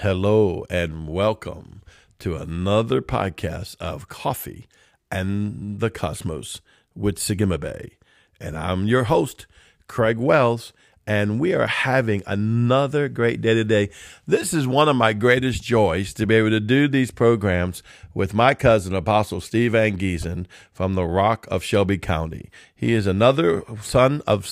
[0.00, 1.80] Hello and welcome
[2.18, 4.66] to another podcast of Coffee
[5.10, 6.60] and the Cosmos
[6.94, 7.92] with Sagima Bay.
[8.38, 9.46] And I'm your host,
[9.88, 10.74] Craig Wells,
[11.06, 13.88] and we are having another great day today.
[14.26, 18.34] This is one of my greatest joys to be able to do these programs with
[18.34, 20.44] my cousin, Apostle Steve Van Giesen
[20.74, 22.50] from the Rock of Shelby County.
[22.74, 24.46] He is another son of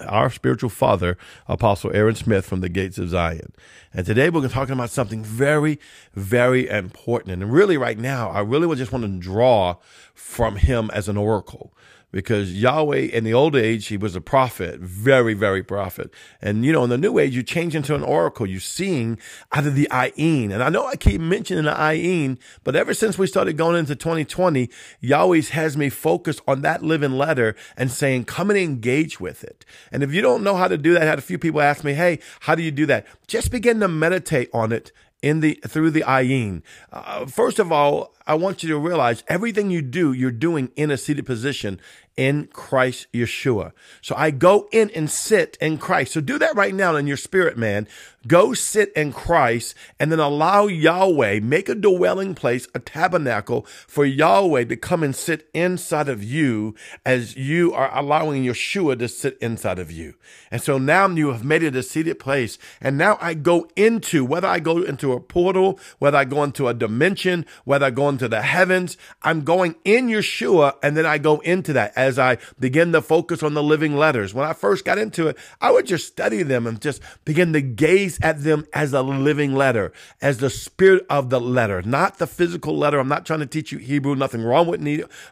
[0.00, 3.52] our spiritual father, Apostle Aaron Smith from the Gates of Zion.
[3.92, 5.78] And today we're going to talking about something very,
[6.14, 7.32] very important.
[7.32, 9.76] And really, right now, I really would just want to draw
[10.14, 11.72] from him as an oracle
[12.12, 16.12] because Yahweh in the old age, he was a prophet, very, very prophet.
[16.40, 18.46] And, you know, in the new age, you change into an oracle.
[18.46, 19.18] You're seeing
[19.50, 20.52] out of the Ayin.
[20.52, 23.96] And I know I keep mentioning the Ayin, but ever since we started going into
[23.96, 24.68] 2020,
[25.00, 29.64] Yahweh has me focused on that living letter and saying, come and engage with it.
[29.90, 31.82] And if you don't know how to do that, I had a few people ask
[31.82, 33.06] me, hey, how do you do that?
[33.26, 36.62] Just begin to meditate on it in the through the ayin.
[36.92, 40.90] Uh, first of all, I want you to realize everything you do, you're doing in
[40.90, 41.80] a seated position
[42.16, 43.72] in Christ Yeshua.
[44.00, 46.12] So I go in and sit in Christ.
[46.12, 47.88] So do that right now in your spirit, man.
[48.26, 54.04] Go sit in Christ and then allow Yahweh, make a dwelling place, a tabernacle for
[54.04, 59.38] Yahweh to come and sit inside of you as you are allowing Yeshua to sit
[59.40, 60.14] inside of you.
[60.52, 62.58] And so now you have made it a seated place.
[62.80, 66.68] And now I go into, whether I go into a portal, whether I go into
[66.68, 71.18] a dimension, whether I go into the heavens, I'm going in Yeshua and then I
[71.18, 74.34] go into that as I begin to focus on the living letters.
[74.34, 77.62] When I first got into it, I would just study them and just begin to
[77.62, 82.26] gaze at them as a living letter, as the spirit of the letter, not the
[82.26, 82.98] physical letter.
[82.98, 84.14] I'm not trying to teach you Hebrew.
[84.14, 84.82] Nothing wrong with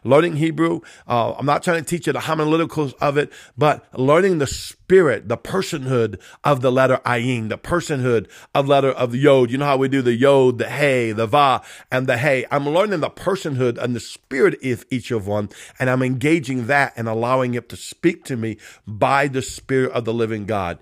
[0.03, 0.81] learning Hebrew.
[1.07, 5.27] Uh, I'm not trying to teach you the homileticals of it, but learning the spirit,
[5.27, 9.51] the personhood of the letter Ayin, the personhood of letter of Yod.
[9.51, 11.61] You know how we do the Yod, the Hey, the Va,
[11.91, 12.45] and the Hey.
[12.51, 15.49] I'm learning the personhood and the spirit of each of one,
[15.79, 18.57] and I'm engaging that and allowing it to speak to me
[18.87, 20.79] by the spirit of the living God.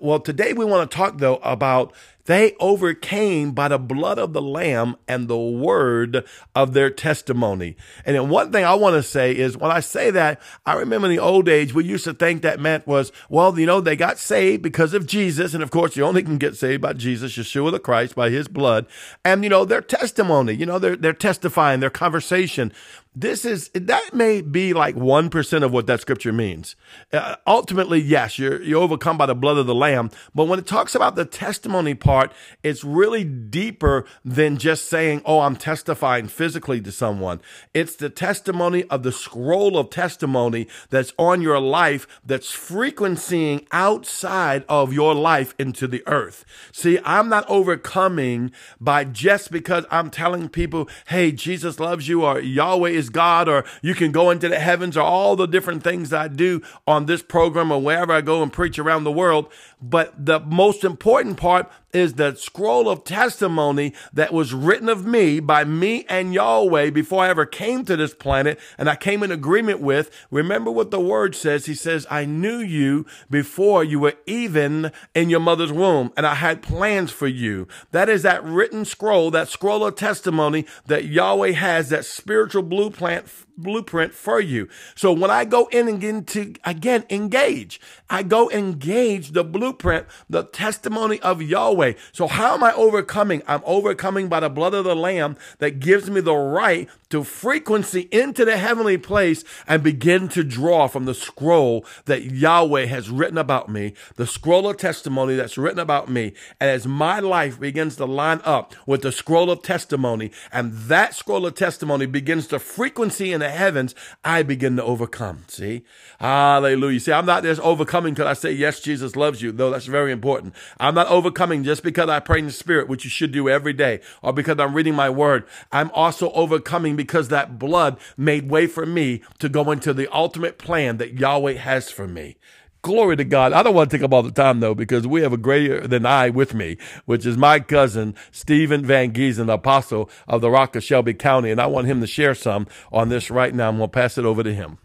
[0.00, 1.92] Well, today we want to talk though about
[2.26, 6.24] they overcame by the blood of the Lamb and the word
[6.54, 7.76] of their testimony.
[8.06, 11.06] And then one thing I want to say is when I say that, I remember
[11.06, 13.96] in the old age, we used to think that meant was, well, you know, they
[13.96, 15.52] got saved because of Jesus.
[15.52, 18.48] And of course, you only can get saved by Jesus, Yeshua the Christ, by his
[18.48, 18.86] blood.
[19.24, 22.72] And, you know, their testimony, you know, they're, they're testifying, their conversation
[23.14, 26.74] this is that may be like 1% of what that scripture means
[27.12, 30.66] uh, ultimately yes you're you're overcome by the blood of the lamb but when it
[30.66, 32.13] talks about the testimony part
[32.62, 37.40] it's really deeper than just saying oh i'm testifying physically to someone
[37.72, 44.64] it's the testimony of the scroll of testimony that's on your life that's frequencying outside
[44.68, 50.48] of your life into the earth see i'm not overcoming by just because i'm telling
[50.48, 54.58] people hey jesus loves you or yahweh is God, or you can go into the
[54.58, 58.42] heavens, or all the different things I do on this program or wherever I go
[58.42, 59.50] and preach around the world.
[59.80, 65.40] But the most important part is the scroll of testimony that was written of me
[65.40, 69.32] by me and Yahweh before I ever came to this planet and I came in
[69.32, 70.10] agreement with.
[70.30, 71.64] Remember what the word says.
[71.64, 76.34] He says, I knew you before you were even in your mother's womb and I
[76.34, 77.66] had plans for you.
[77.92, 83.26] That is that written scroll, that scroll of testimony that Yahweh has, that spiritual blueprint
[83.56, 84.68] blueprint for you.
[84.94, 90.06] So when I go in and get into, again, engage, I go engage the blueprint,
[90.28, 91.94] the testimony of Yahweh.
[92.12, 93.42] So how am I overcoming?
[93.46, 98.08] I'm overcoming by the blood of the Lamb that gives me the right to frequency
[98.10, 103.38] into the heavenly place and begin to draw from the scroll that Yahweh has written
[103.38, 106.32] about me, the scroll of testimony that's written about me.
[106.58, 111.14] And as my life begins to line up with the scroll of testimony, and that
[111.14, 113.94] scroll of testimony begins to frequency in the heavens,
[114.24, 115.44] I begin to overcome.
[115.46, 115.84] See?
[116.18, 116.98] Hallelujah.
[116.98, 120.10] See, I'm not just overcoming because I say, yes, Jesus loves you, though that's very
[120.10, 120.52] important.
[120.80, 123.72] I'm not overcoming just because I pray in the spirit, which you should do every
[123.72, 125.44] day, or because I'm reading my word.
[125.70, 130.56] I'm also overcoming because that blood made way for me to go into the ultimate
[130.58, 132.36] plan that Yahweh has for me.
[132.80, 133.52] Glory to God.
[133.52, 135.86] I don't want to take up all the time though, because we have a greater
[135.86, 140.76] than I with me, which is my cousin, Stephen Van Giesen, apostle of the Rock
[140.76, 141.50] of Shelby County.
[141.50, 143.68] And I want him to share some on this right now.
[143.68, 144.78] I'm going to pass it over to him.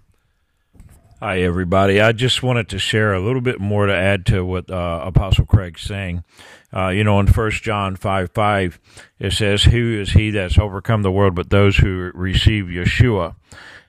[1.22, 2.00] Hi, everybody.
[2.00, 5.46] I just wanted to share a little bit more to add to what uh, Apostle
[5.46, 6.24] Craig's saying.
[6.72, 8.80] Uh, you know, in First John 5 5,
[9.20, 13.36] it says, Who is he that's overcome the world but those who receive Yeshua?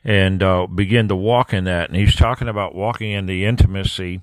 [0.05, 1.91] and uh, begin to walk in that.
[1.91, 4.23] And he's talking about walking in the intimacy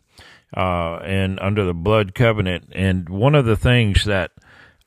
[0.55, 2.71] uh, and under the blood covenant.
[2.73, 4.31] And one of the things that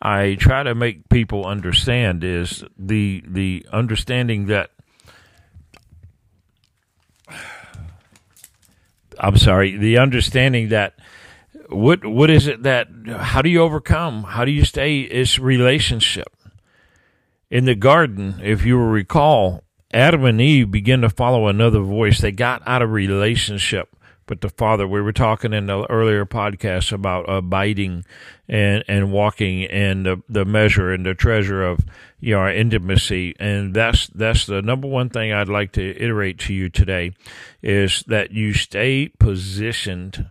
[0.03, 4.71] I try to make people understand is the the understanding that
[9.19, 10.95] I'm sorry, the understanding that
[11.71, 14.25] what what is it that how do you overcome?
[14.25, 16.29] How do you stay this relationship?
[17.51, 22.21] In the garden, if you will recall, Adam and Eve began to follow another voice.
[22.21, 23.89] They got out of relationship
[24.29, 24.87] with the Father.
[24.87, 28.05] We were talking in the earlier podcast about abiding
[28.49, 31.81] and and walking and the, the measure and the treasure of
[32.21, 36.39] you know our intimacy, and that's that's the number one thing I'd like to iterate
[36.41, 37.13] to you today
[37.63, 40.31] is that you stay positioned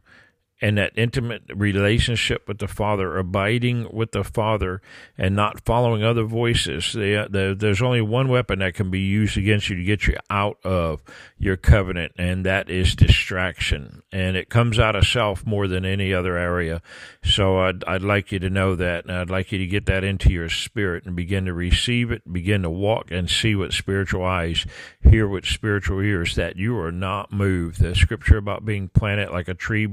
[0.62, 4.82] and that intimate relationship with the Father, abiding with the Father,
[5.18, 6.92] and not following other voices.
[6.94, 10.08] The, uh, the, there's only one weapon that can be used against you to get
[10.08, 11.02] you out of
[11.38, 14.02] your covenant, and that is distraction.
[14.12, 16.82] And it comes out of self more than any other area.
[17.24, 20.04] So I'd, I'd like you to know that, and I'd like you to get that
[20.04, 24.26] into your spirit and begin to receive it, begin to walk and see with spiritual
[24.26, 24.66] eyes,
[25.02, 27.80] hear with spiritual ears, that you are not moved.
[27.80, 29.88] The scripture about being planted like a tree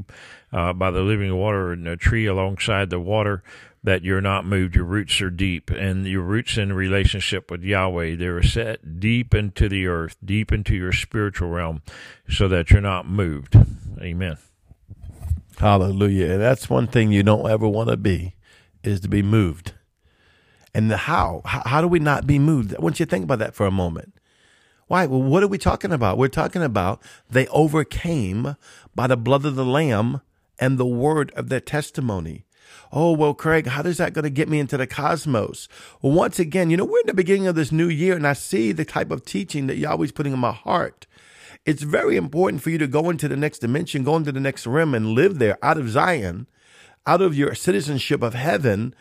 [0.57, 3.43] uh, by the living water in a tree alongside the water
[3.85, 4.75] that you're not moved.
[4.75, 9.69] Your roots are deep, and your roots in relationship with Yahweh, they're set deep into
[9.69, 11.83] the earth, deep into your spiritual realm,
[12.27, 13.55] so that you're not moved.
[14.01, 14.39] Amen.
[15.59, 16.33] Hallelujah.
[16.33, 18.35] And that's one thing you don't ever want to be,
[18.83, 19.75] is to be moved.
[20.73, 22.75] And the how, how do we not be moved?
[22.75, 24.15] I want you to think about that for a moment.
[24.87, 25.05] Why?
[25.05, 26.17] Well, what are we talking about?
[26.17, 28.57] We're talking about they overcame
[28.95, 30.23] by the blood of the Lamb
[30.59, 32.45] and the word of their testimony.
[32.93, 35.69] Oh, well, Craig, how is that going to get me into the cosmos?
[36.03, 38.33] Well, once again, you know, we're in the beginning of this new year and I
[38.33, 41.07] see the type of teaching that Yahweh's putting in my heart.
[41.65, 44.67] It's very important for you to go into the next dimension, go into the next
[44.67, 46.47] realm and live there out of Zion,
[47.07, 48.95] out of your citizenship of heaven.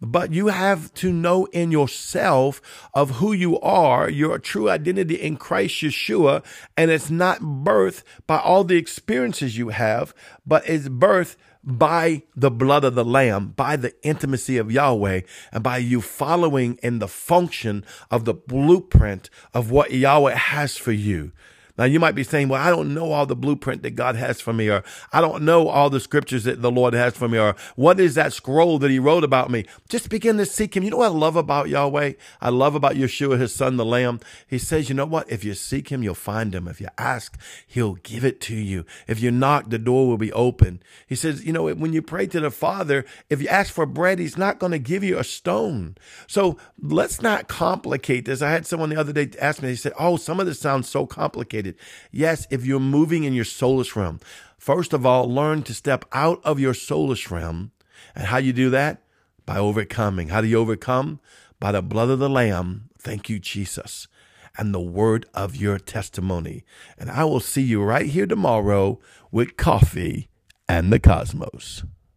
[0.00, 5.36] But you have to know in yourself of who you are, your true identity in
[5.36, 6.42] Christ Yeshua.
[6.76, 10.14] And it's not birth by all the experiences you have,
[10.46, 15.20] but it's birth by the blood of the Lamb, by the intimacy of Yahweh,
[15.52, 20.92] and by you following in the function of the blueprint of what Yahweh has for
[20.92, 21.32] you.
[21.80, 24.38] Now you might be saying, well, I don't know all the blueprint that God has
[24.38, 24.84] for me, or
[25.14, 28.16] I don't know all the scriptures that the Lord has for me, or what is
[28.16, 29.64] that scroll that he wrote about me?
[29.88, 30.82] Just begin to seek him.
[30.82, 32.12] You know what I love about Yahweh?
[32.38, 34.20] I love about Yeshua, his son, the Lamb.
[34.46, 35.32] He says, you know what?
[35.32, 36.68] If you seek him, you'll find him.
[36.68, 38.84] If you ask, he'll give it to you.
[39.06, 40.82] If you knock, the door will be open.
[41.06, 44.18] He says, you know, when you pray to the Father, if you ask for bread,
[44.18, 45.96] he's not going to give you a stone.
[46.26, 48.42] So let's not complicate this.
[48.42, 50.86] I had someone the other day ask me, they said, oh, some of this sounds
[50.86, 51.69] so complicated.
[52.10, 54.20] Yes, if you're moving in your soulish realm,
[54.58, 57.72] first of all, learn to step out of your soulish realm.
[58.14, 59.02] And how do you do that?
[59.46, 60.28] By overcoming.
[60.28, 61.20] How do you overcome?
[61.58, 62.90] By the blood of the Lamb.
[62.98, 64.08] Thank you, Jesus.
[64.56, 66.64] And the word of your testimony.
[66.98, 68.98] And I will see you right here tomorrow
[69.30, 70.28] with coffee
[70.68, 71.84] and the cosmos.